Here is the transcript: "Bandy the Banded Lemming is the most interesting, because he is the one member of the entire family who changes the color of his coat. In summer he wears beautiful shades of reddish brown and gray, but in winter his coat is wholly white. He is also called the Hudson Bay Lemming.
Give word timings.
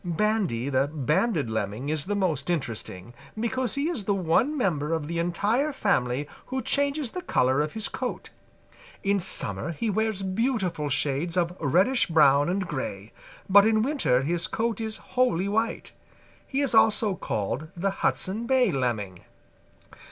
"Bandy 0.03 0.67
the 0.67 0.87
Banded 0.87 1.47
Lemming 1.47 1.89
is 1.89 2.07
the 2.07 2.15
most 2.15 2.49
interesting, 2.49 3.13
because 3.39 3.75
he 3.75 3.83
is 3.87 4.05
the 4.05 4.15
one 4.15 4.57
member 4.57 4.93
of 4.93 5.07
the 5.07 5.19
entire 5.19 5.71
family 5.71 6.27
who 6.47 6.59
changes 6.63 7.11
the 7.11 7.21
color 7.21 7.61
of 7.61 7.73
his 7.73 7.87
coat. 7.87 8.31
In 9.03 9.19
summer 9.19 9.73
he 9.73 9.91
wears 9.91 10.23
beautiful 10.23 10.89
shades 10.89 11.37
of 11.37 11.55
reddish 11.59 12.07
brown 12.07 12.49
and 12.49 12.67
gray, 12.67 13.13
but 13.47 13.63
in 13.63 13.83
winter 13.83 14.23
his 14.23 14.47
coat 14.47 14.81
is 14.81 14.97
wholly 14.97 15.47
white. 15.47 15.91
He 16.47 16.61
is 16.61 16.73
also 16.73 17.13
called 17.13 17.67
the 17.77 17.91
Hudson 17.91 18.47
Bay 18.47 18.71
Lemming. 18.71 19.19